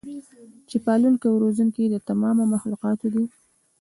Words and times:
چې 0.69 0.77
پالونکی 0.85 1.27
او 1.29 1.41
روزونکی 1.43 1.83
د 1.89 1.95
تمامو 2.07 2.43
مخلوقاتو 2.53 3.07
دی 3.13 3.25